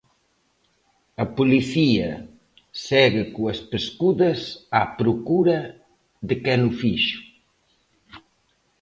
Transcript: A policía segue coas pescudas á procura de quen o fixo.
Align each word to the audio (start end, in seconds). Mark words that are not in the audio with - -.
A 1.23 1.25
policía 1.37 2.09
segue 2.87 3.23
coas 3.35 3.59
pescudas 3.71 4.39
á 4.79 4.81
procura 4.99 5.59
de 6.27 6.35
quen 6.43 6.59
o 6.69 6.71
fixo. 6.81 7.19